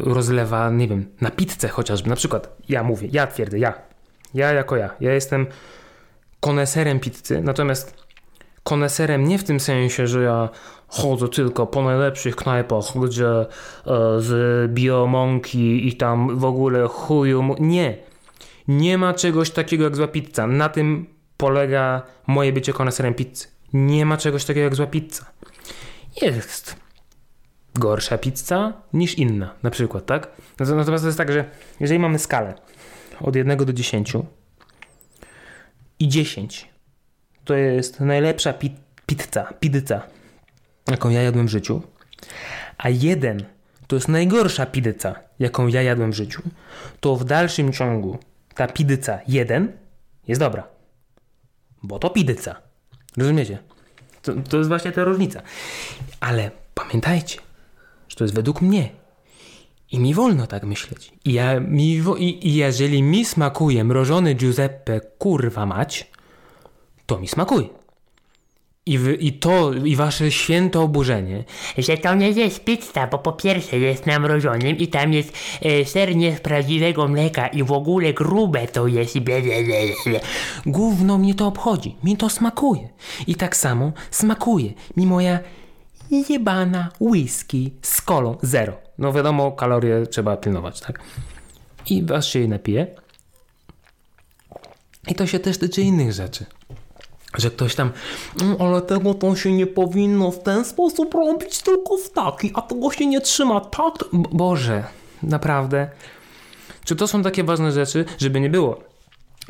[0.00, 2.08] rozlewa, nie wiem, na pizzę chociażby.
[2.10, 3.74] Na przykład, ja mówię, ja twierdzę, ja.
[4.34, 4.90] Ja jako ja.
[5.00, 5.46] Ja jestem
[6.40, 7.94] koneserem pizzy, natomiast
[8.68, 10.48] koneserem nie w tym sensie, że ja
[10.88, 13.46] chodzę tylko po najlepszych knajpach, gdzie e,
[14.18, 17.56] z biomonki i tam w ogóle chuju.
[17.60, 17.98] Nie.
[18.68, 20.46] Nie ma czegoś takiego jak zła pizza.
[20.46, 23.46] Na tym polega moje bycie koneserem pizzy.
[23.72, 25.26] Nie ma czegoś takiego jak zła pizza.
[26.22, 26.76] Jest
[27.74, 30.30] gorsza pizza niż inna, na przykład, tak?
[30.58, 31.44] Natomiast to jest tak, że
[31.80, 32.54] jeżeli mamy skalę
[33.20, 34.12] od 1 do 10
[35.98, 36.77] i 10
[37.48, 40.02] to jest najlepsza pi- pizza, pizza,
[40.90, 41.82] jaką ja jadłem w życiu,
[42.78, 43.44] a 1
[43.86, 46.42] to jest najgorsza pizza, jaką ja jadłem w życiu,
[47.00, 48.18] to w dalszym ciągu
[48.54, 49.72] ta pizza 1
[50.28, 50.68] jest dobra.
[51.82, 52.56] Bo to pizza.
[53.16, 53.58] Rozumiecie?
[54.22, 55.42] To, to jest właśnie ta różnica.
[56.20, 57.40] Ale pamiętajcie,
[58.08, 58.90] że to jest według mnie.
[59.92, 61.12] I mi wolno tak myśleć.
[61.24, 66.10] I, ja, mi, i, i jeżeli mi smakuje mrożony Giuseppe kurwa mać,
[67.08, 67.68] to mi smakuje.
[68.86, 71.44] I, wy, I to, i wasze święte oburzenie,
[71.78, 76.16] że to nie jest pizza, bo po pierwsze jest namrożonym i tam jest e, ser
[76.16, 79.22] nie z prawdziwego mleka i w ogóle grube to jest i.
[80.66, 82.88] Gówno mnie to obchodzi, mi to smakuje.
[83.26, 85.38] I tak samo smakuje mi moja
[86.28, 88.72] jebana whisky z kolą zero.
[88.98, 91.00] No wiadomo, kalorie trzeba pilnować, tak?
[91.90, 92.86] I was się jej napije.
[95.08, 96.57] I to się też tyczy innych rzeczy.
[97.38, 97.90] Że ktoś tam,
[98.42, 102.62] "Mm, ale tego to się nie powinno w ten sposób robić, tylko w taki, a
[102.62, 103.94] tego się nie trzyma tak.
[104.12, 104.84] Bo- Boże,
[105.22, 105.88] naprawdę.
[106.84, 108.80] Czy to są takie ważne rzeczy, żeby nie było?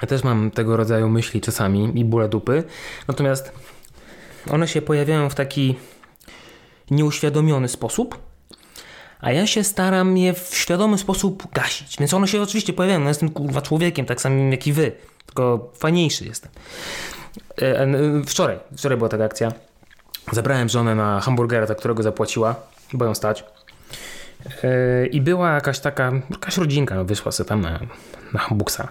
[0.03, 2.65] Ja też mam tego rodzaju myśli czasami i bóle dupy.
[3.09, 3.53] Natomiast
[4.51, 5.75] one się pojawiają w taki
[6.91, 8.19] nieuświadomiony sposób,
[9.21, 11.97] a ja się staram je w świadomy sposób gasić.
[12.01, 13.01] Więc one się oczywiście pojawiają.
[13.01, 14.93] No jestem kurwa człowiekiem, tak samym jak i wy.
[15.27, 16.51] Tylko fajniejszy jestem.
[17.63, 17.89] E, e,
[18.27, 19.53] Wczoraj, wczoraj była taka akcja.
[20.33, 22.55] Zabrałem żonę na hamburgera, za którego zapłaciła,
[22.93, 23.45] bo ją stać.
[24.63, 27.81] E, I była jakaś taka, jakaś rodzinka no, wyszła sobie tam na,
[28.33, 28.89] na hambuksa.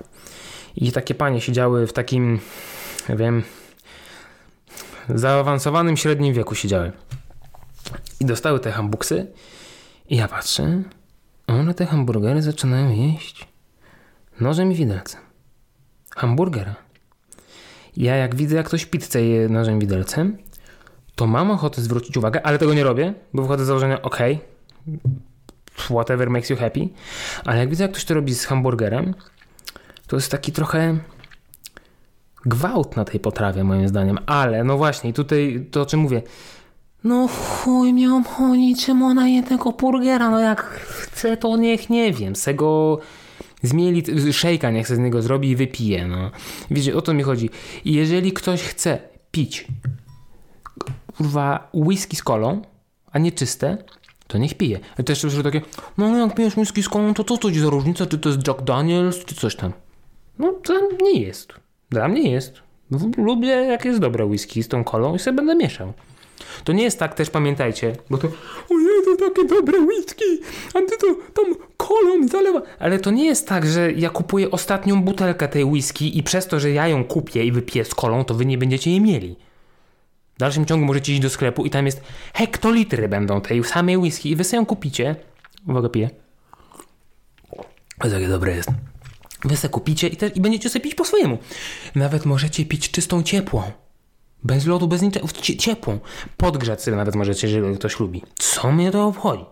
[0.76, 2.40] I takie panie siedziały w takim,
[3.10, 3.44] ja wiem,
[5.10, 6.92] zaawansowanym średnim wieku siedziały.
[8.20, 9.28] I dostały te hambuksy.
[10.10, 10.84] I ja patrzę,
[11.48, 13.48] one te hamburgery zaczynają jeść
[14.40, 15.22] nożem i widelcem.
[16.16, 16.76] Hamburgera.
[17.98, 20.38] Ja jak widzę, jak ktoś pizzę je nożem widelcem,
[21.16, 24.20] to mam ochotę zwrócić uwagę, ale tego nie robię, bo wychodzę z założenia, ok,
[25.76, 26.90] whatever makes you happy,
[27.46, 29.14] ale jak widzę, jak ktoś to robi z hamburgerem,
[30.08, 30.98] to jest taki trochę
[32.46, 34.18] gwałt na tej potrawie, moim zdaniem.
[34.26, 36.22] Ale, no właśnie, tutaj to o czym mówię.
[37.04, 40.30] No chuj mnie obchodzi, czym ona je tego burgera.
[40.30, 43.00] No jak chce, to niech, nie wiem, se go
[43.64, 46.32] zmieli, szejka niech se z niego zrobi i wypije, no.
[46.72, 47.50] Wiecie, o to mi chodzi.
[47.86, 49.00] Jeżeli ktoś chce
[49.32, 49.68] pić
[51.18, 52.62] kurwa whisky z kolą,
[53.12, 53.78] a nie czyste,
[54.28, 54.80] to niech pije.
[55.00, 55.62] I też słyszę takie,
[55.98, 58.30] no ale jak pijesz whisky z kolą, to co to ci za różnica, czy to
[58.30, 59.72] jest Jack Daniels, czy coś tam.
[60.40, 61.54] No to nie jest.
[61.90, 62.54] Dla mnie jest.
[63.18, 65.94] Lubię jak jest dobre whisky z tą kolą i sobie będę mieszał.
[66.64, 68.34] To nie jest tak też, pamiętajcie, bo to to
[69.20, 70.40] takie dobre whisky,
[70.74, 72.62] a ty to tam kolą zalewa.
[72.80, 76.60] Ale to nie jest tak, że ja kupuję ostatnią butelkę tej whisky i przez to,
[76.60, 79.36] że ja ją kupię i wypiję z kolą, to wy nie będziecie jej mieli.
[80.36, 82.02] W dalszym ciągu możecie iść do sklepu i tam jest
[82.34, 85.16] hektolitry będą tej samej whisky i wy sobie ją kupicie.
[85.68, 86.10] Uwaga, piję.
[88.00, 88.70] O, takie dobre jest.
[89.46, 91.38] Wy se kupicie i, te, i będziecie sobie pić po swojemu.
[91.96, 93.72] Nawet możecie pić czystą ciepłą.
[94.44, 95.28] Bez lodu, bez niczego.
[95.28, 96.00] cie- Ciepłą.
[96.38, 98.24] Podgrzać sobie nawet możecie, jeżeli ktoś lubi.
[98.36, 99.46] Co mnie to obchodzi?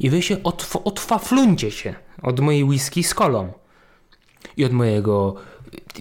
[0.00, 3.52] I wy się otw- otwafluncie się od mojej whisky z kolą.
[4.56, 5.34] I od mojego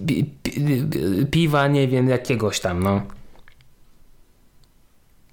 [0.07, 0.61] pi- pi-
[1.31, 3.01] piwa, nie wiem, jakiegoś tam, no.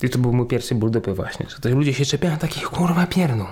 [0.02, 3.46] I to był mój pierwszy ból dupy właśnie, że ludzie się czepiają takich kurwa pierdół.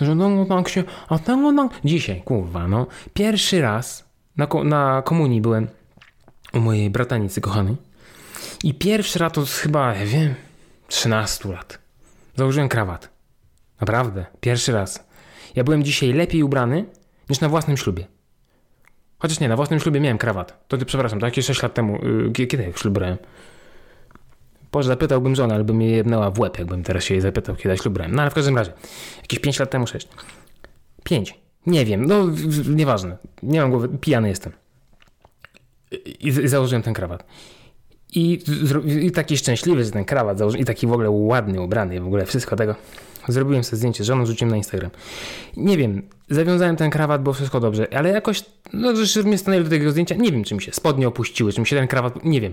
[0.00, 1.80] że no tak się, a tego tak...
[1.84, 2.86] Dzisiaj, kurwa, no.
[3.14, 4.04] Pierwszy raz
[4.36, 5.68] na, ko- na komunii byłem
[6.54, 7.76] u mojej bratanicy kochanej
[8.62, 10.34] i pierwszy raz od chyba, ja wiem,
[10.88, 11.78] 13 lat
[12.36, 13.08] założyłem krawat.
[13.80, 15.04] Naprawdę, pierwszy raz.
[15.56, 16.84] Ja byłem dzisiaj lepiej ubrany
[17.30, 18.06] niż na własnym ślubie.
[19.18, 20.68] Chociaż nie, na własnym ślubie miałem krawat.
[20.68, 21.98] To ty, przepraszam, to jakieś 6 lat temu.
[22.04, 23.16] Yy, kie- kiedy jak ślub brałem?
[24.72, 27.68] Boże, zapytałbym żonę, ale by mnie jebnęła w łeb, jakbym teraz się jej zapytał, kiedy
[27.68, 28.14] ja ślub brałem.
[28.14, 28.72] No ale w każdym razie,
[29.22, 30.08] jakieś 5 lat temu, 6.
[31.04, 31.38] 5.
[31.66, 32.26] Nie wiem, no
[32.68, 33.16] nieważne.
[33.42, 34.52] Nie mam głowy, pijany jestem.
[35.90, 37.24] I, i założyłem ten krawat.
[38.14, 38.38] I,
[39.02, 42.26] I taki szczęśliwy, że ten krawat założyłem, i taki w ogóle ładny, ubrany, w ogóle
[42.26, 42.74] wszystko tego.
[43.28, 44.90] Zrobiłem sobie zdjęcie z żoną, rzuciłem na Instagram.
[45.56, 49.70] Nie wiem, zawiązałem ten krawat, było wszystko dobrze, ale jakoś, no że mnie stanęli do
[49.70, 52.40] tego zdjęcia, nie wiem, czy mi się spodnie opuściły, czy mi się ten krawat, nie
[52.40, 52.52] wiem.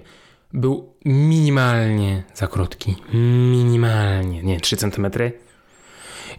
[0.54, 2.96] Był minimalnie za krótki.
[3.52, 5.08] Minimalnie, nie, 3 cm.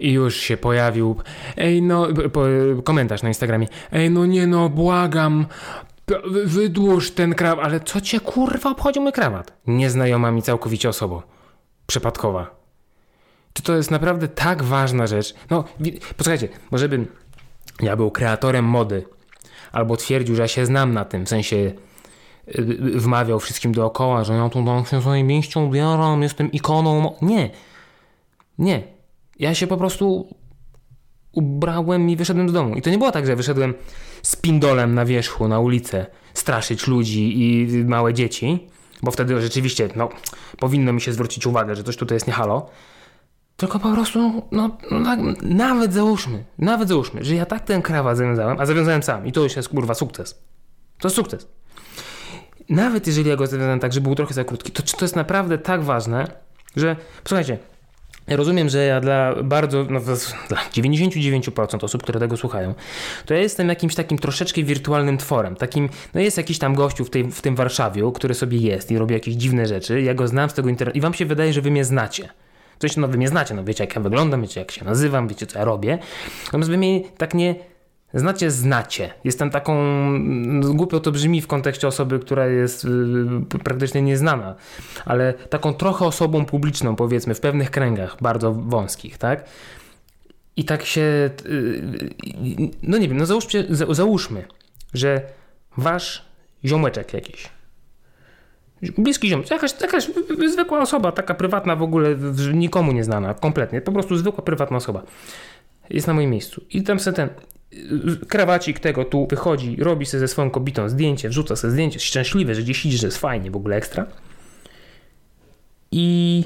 [0.01, 1.17] I już się pojawił,
[1.57, 2.45] ej no, po,
[2.85, 5.47] komentarz na Instagramie, ej no nie no, błagam,
[6.45, 9.53] wydłuż ten krawat, ale co cię kurwa obchodzi mój krawat?
[9.67, 11.23] Nieznajoma mi całkowicie osoba.
[11.87, 12.61] Przypadkowa.
[13.53, 15.35] Czy to jest naprawdę tak ważna rzecz?
[15.51, 15.65] No,
[16.17, 17.07] posłuchajcie, bo żebym
[17.81, 19.05] ja był kreatorem mody,
[19.73, 21.73] albo twierdził, że ja się znam na tym, w sensie y,
[22.59, 27.15] y, wmawiał wszystkim dookoła, że ja tu tam się swoim mięścią ubieram, jestem ikoną.
[27.23, 27.51] Nie.
[28.59, 28.83] Nie.
[29.39, 30.35] Ja się po prostu
[31.33, 32.75] ubrałem i wyszedłem do domu.
[32.75, 33.75] I to nie było tak, że wyszedłem
[34.23, 38.69] z pindolem na wierzchu, na ulicę, straszyć ludzi i małe dzieci,
[39.03, 40.09] bo wtedy rzeczywiście, no,
[40.59, 42.71] powinno mi się zwrócić uwagę, że coś tutaj jest nie halo.
[43.57, 48.61] Tylko po prostu, no, no nawet załóżmy, nawet załóżmy, że ja tak ten krawat zawiązałem,
[48.61, 50.43] a zawiązałem sam i to już jest kurwa sukces.
[50.99, 51.49] To jest sukces.
[52.69, 55.17] Nawet jeżeli ja go zawiązałem tak, że był trochę za krótki, to czy to jest
[55.17, 56.27] naprawdę tak ważne,
[56.77, 57.59] że, słuchajcie,
[58.37, 60.01] rozumiem, że ja dla bardzo, no,
[60.49, 62.75] dla 99% osób, które tego słuchają,
[63.27, 65.57] to ja jestem jakimś takim troszeczkę wirtualnym tworem.
[65.57, 68.99] Takim, no jest jakiś tam gościu w, tej, w tym Warszawiu, który sobie jest i
[68.99, 70.03] robi jakieś dziwne rzeczy.
[70.03, 72.29] Ja go znam z tego internetu i wam się wydaje, że wy mnie znacie.
[72.79, 75.47] Coś, no wy mnie znacie, no wiecie jak ja wyglądam, wiecie jak się nazywam, wiecie
[75.47, 75.99] co ja robię.
[76.45, 77.55] Natomiast wy mnie tak nie
[78.15, 79.11] znacie, znacie.
[79.25, 79.75] Jestem taką,
[80.21, 82.89] no, głupio to brzmi w kontekście osoby, która jest y,
[83.65, 84.55] praktycznie nieznana,
[85.05, 89.45] ale taką trochę osobą publiczną powiedzmy w pewnych kręgach bardzo wąskich, tak?
[90.57, 94.45] I tak się, y, y, no nie wiem, no załóżmy, za- załóżmy,
[94.95, 95.23] że
[95.77, 96.25] wasz
[96.65, 97.49] ziomeczek jakiś,
[98.99, 100.11] bliski ziom, jakaś, jakaś
[100.53, 102.17] zwykła osoba, taka prywatna w ogóle,
[102.55, 105.03] nikomu nieznana, kompletnie, po prostu zwykła prywatna osoba
[105.91, 106.65] jest na moim miejscu.
[106.71, 107.33] I tam sobie ten y,
[108.29, 112.55] krawacik tego tu wychodzi, robi sobie ze swoją kobietą zdjęcie, wrzuca sobie zdjęcie, jest szczęśliwy,
[112.55, 114.07] że gdzieś idzie, że jest fajnie, w ogóle ekstra.
[115.93, 116.45] I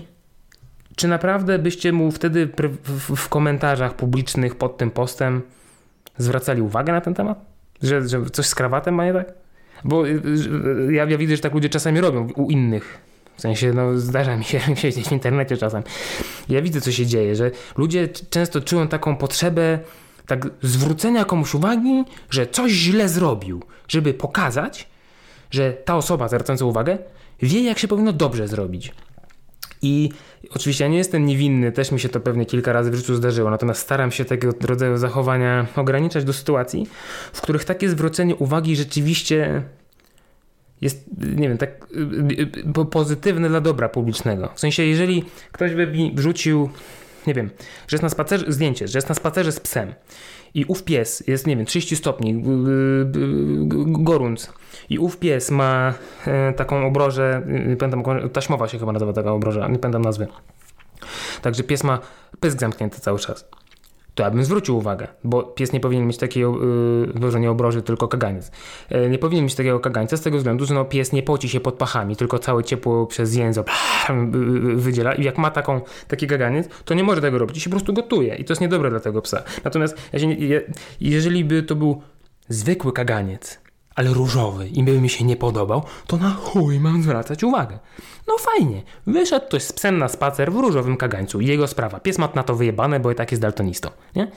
[0.97, 2.49] czy naprawdę byście mu wtedy
[3.17, 5.43] w, komentarzach publicznych pod tym postem
[6.19, 7.45] zwracali uwagę na ten temat?
[7.83, 9.33] Że, że coś z krawatem ma nie tak?
[9.85, 10.21] Bo y,
[10.89, 12.99] y, ja, ja widzę, że tak ludzie czasami robią u innych.
[13.37, 15.83] W sensie, no, zdarza mi się siedzieć w internecie czasem.
[16.49, 19.79] Ja widzę, co się dzieje, że ludzie często czują taką potrzebę
[20.27, 24.89] tak zwrócenia komuś uwagi, że coś źle zrobił, żeby pokazać,
[25.51, 26.99] że ta osoba zwracająca uwagę
[27.43, 28.93] wie, jak się powinno dobrze zrobić.
[29.83, 30.11] I
[30.51, 33.51] oczywiście ja nie jestem niewinny, też mi się to pewnie kilka razy w życiu zdarzyło,
[33.51, 36.87] natomiast staram się tego rodzaju zachowania ograniczać do sytuacji,
[37.33, 39.63] w których takie zwrócenie uwagi rzeczywiście
[40.81, 44.53] jest, nie wiem, tak y, y, po- pozytywne dla dobra publicznego.
[44.55, 46.71] W sensie, jeżeli ktoś by mi wrzucił,
[47.27, 47.51] nie wiem,
[47.89, 49.95] że jest na spacerze, zdjęcie, że jest na spacerze z psem
[50.55, 52.43] i ów pies jest, nie wiem, 30 stopni, y, y,
[53.87, 54.53] gorąc
[54.91, 55.95] i ów pies ma
[56.27, 60.27] e, taką obrożę, y, pamiętam, taśmowa się chyba nazywa taka obroża, nie pamiętam nazwy.
[61.43, 61.99] Także pies ma
[62.41, 63.49] pysk zamknięty cały czas.
[64.15, 67.83] To ja bym zwrócił uwagę, bo pies nie powinien mieć takiego, yy, może nie obroży,
[67.83, 68.51] tylko kaganiec.
[68.91, 71.61] Yy, nie powinien mieć takiego kagańca z tego względu, że no, pies nie poci się
[71.61, 73.67] pod pachami, tylko całe ciepło przez język
[74.09, 77.71] yy, wydziela i jak ma taką, taki kaganiec, to nie może tego robić i się
[77.71, 79.43] po prostu gotuje i to jest niedobre dla tego psa.
[79.65, 79.97] Natomiast
[81.01, 82.03] jeżeli by to był
[82.49, 83.64] zwykły kaganiec,
[83.95, 87.79] ale różowy i by mi się nie podobał, to na chuj mam zwracać uwagę.
[88.29, 91.41] No fajnie, wyszedł ktoś z psem na spacer w różowym kagańcu.
[91.41, 92.01] Jego sprawa.
[92.01, 94.31] Pies ma na to wyjebane, bo i tak jest daltonistą, nie?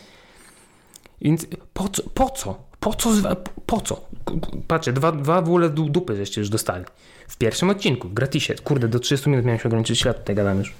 [1.21, 2.03] Więc po co?
[2.13, 2.63] Po co?
[2.79, 3.09] Po co?
[3.65, 4.01] Po co?
[4.67, 6.85] Patrzcie, dwa, dwa w ogóle du- dupy żeście już dostali.
[7.27, 8.55] W pierwszym odcinku, w gratisie.
[8.55, 10.73] Kurde, do 30 minut miałem się ograniczyć, świat tutaj gadam już.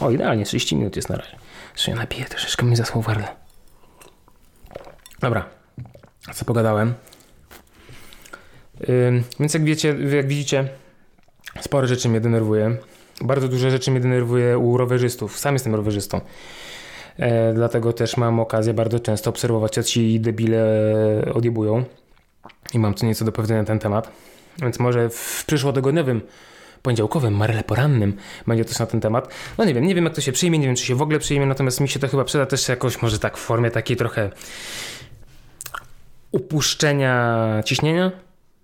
[0.00, 1.38] O, idealnie, 30 minut jest na razie.
[1.72, 3.04] Jeszcze ja napiję, troszeczkę mi zasłał.
[5.20, 5.44] Dobra,
[6.34, 6.94] co pogadałem.
[9.40, 10.68] Więc jak wiecie, jak widzicie,
[11.60, 12.76] sporo rzeczy mnie denerwuje.
[13.20, 15.38] Bardzo dużo rzeczy mnie denerwuje u rowerzystów.
[15.38, 16.20] Sam jestem rowerzystą.
[17.16, 20.64] E, dlatego też mam okazję bardzo często obserwować, jak ci debile
[21.34, 21.84] odjebują.
[22.74, 24.10] I mam co nieco do powiedzenia na ten temat.
[24.62, 26.20] Więc może w przyszłotygodniowym,
[26.82, 29.28] poniedziałkowym, marle porannym będzie coś na ten temat.
[29.58, 31.18] No nie wiem, nie wiem jak to się przyjmie, nie wiem czy się w ogóle
[31.18, 34.30] przyjmie, natomiast mi się to chyba przyda też jakoś może tak w formie takiej trochę
[36.32, 38.12] upuszczenia ciśnienia.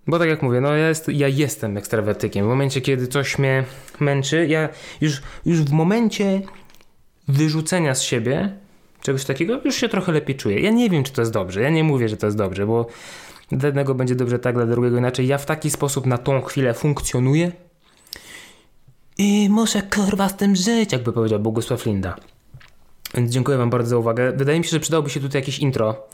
[0.06, 2.44] Bo tak jak mówię, no ja, jest, ja jestem ekstrawertykiem.
[2.44, 3.64] W momencie, kiedy coś mnie
[4.00, 4.68] męczy, ja
[5.00, 6.42] już, już w momencie
[7.28, 8.52] wyrzucenia z siebie
[9.02, 10.60] czegoś takiego, już się trochę lepiej czuję.
[10.60, 11.60] Ja nie wiem, czy to jest dobrze.
[11.60, 12.86] Ja nie mówię, że to jest dobrze, bo
[13.52, 15.26] dla jednego będzie dobrze tak, dla drugiego inaczej.
[15.26, 17.52] Ja w taki sposób na tą chwilę funkcjonuję
[19.18, 22.16] i muszę kurwa z tym żyć, jakby powiedział Bogusław Linda.
[23.14, 24.32] Więc dziękuję Wam bardzo za uwagę.
[24.32, 26.06] Wydaje mi się, że przydałoby się tutaj jakieś intro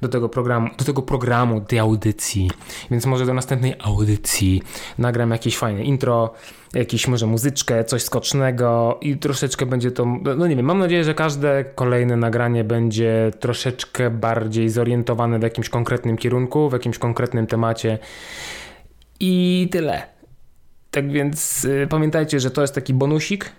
[0.00, 2.50] do tego programu, do tego programu, tej audycji.
[2.90, 4.62] Więc może do następnej audycji
[4.98, 6.34] nagram jakieś fajne intro,
[6.74, 10.06] jakieś może muzyczkę, coś skocznego i troszeczkę będzie to,
[10.36, 15.68] no nie wiem, mam nadzieję, że każde kolejne nagranie będzie troszeczkę bardziej zorientowane w jakimś
[15.68, 17.98] konkretnym kierunku, w jakimś konkretnym temacie
[19.20, 20.02] i tyle.
[20.90, 23.52] Tak więc y, pamiętajcie, że to jest taki bonusik,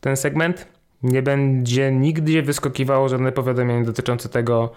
[0.00, 0.66] ten segment.
[1.02, 4.72] Nie będzie nigdy wyskakiwało żadne powiadomienie dotyczące tego,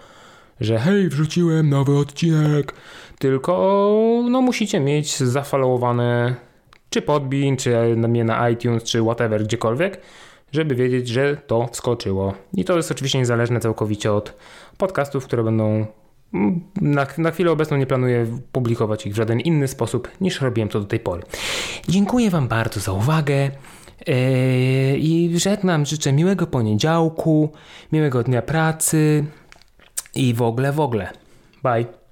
[0.60, 2.74] że hej, wrzuciłem nowy odcinek,
[3.18, 3.52] tylko
[4.30, 6.34] no musicie mieć zafollowowane
[6.90, 10.00] czy Podbean, czy mnie na iTunes, czy whatever, gdziekolwiek,
[10.52, 12.34] żeby wiedzieć, że to wskoczyło.
[12.52, 14.36] I to jest oczywiście niezależne całkowicie od
[14.78, 15.86] podcastów, które będą
[16.34, 20.68] mm, na, na chwilę obecną nie planuję publikować ich w żaden inny sposób niż robiłem
[20.68, 21.22] to do tej pory.
[21.88, 23.50] Dziękuję Wam bardzo za uwagę.
[24.06, 24.14] Yy,
[24.98, 27.52] I żegnam, życzę miłego poniedziałku,
[27.92, 29.24] miłego dnia pracy
[30.16, 31.10] i w ogóle, w ogóle.
[31.62, 32.03] Bye.